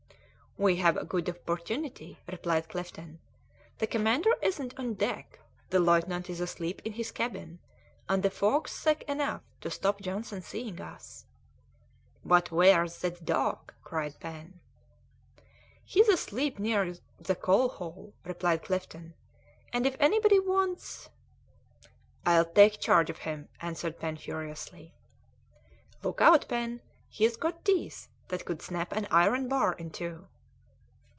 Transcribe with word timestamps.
"We've 0.57 0.85
a 0.85 1.05
good 1.05 1.27
opportunity," 1.29 2.19
replied 2.27 2.67
Clifton; 2.69 3.19
"the 3.79 3.87
commander 3.87 4.31
isn't 4.43 4.77
on 4.77 4.93
deck, 4.95 5.39
the 5.71 5.79
lieutenant 5.79 6.29
is 6.29 6.39
asleep 6.41 6.81
in 6.85 6.91
his 6.91 7.09
cabin, 7.09 7.59
and 8.09 8.21
the 8.21 8.29
fog's 8.29 8.77
thick 8.77 9.03
enough 9.03 9.41
to 9.61 9.71
stop 9.71 10.01
Johnson 10.01 10.41
seeing 10.43 10.79
us." 10.81 11.25
"But 12.25 12.51
where's 12.51 12.99
the 12.99 13.11
dog?" 13.11 13.73
cried 13.81 14.19
Pen. 14.19 14.59
"He's 15.83 16.09
asleep 16.09 16.59
near 16.59 16.95
the 17.17 17.35
coalhole," 17.35 18.13
replied 18.25 18.61
Clifton, 18.65 19.13
"and 19.73 19.87
if 19.87 19.95
anybody 19.99 20.37
wants" 20.37 21.09
"I'll 22.25 22.45
take 22.45 22.79
charge 22.81 23.09
of 23.09 23.19
him," 23.19 23.47
answered 23.61 23.99
Pen 23.99 24.17
furiously. 24.17 24.93
"Look 26.03 26.19
out, 26.21 26.47
Pen, 26.49 26.81
he's 27.09 27.37
got 27.37 27.65
teeth 27.65 28.09
that 28.27 28.43
could 28.45 28.61
snap 28.61 28.91
an 28.91 29.07
iron 29.09 29.47
bar 29.47 29.73
in 29.73 29.89
two." 29.91 30.27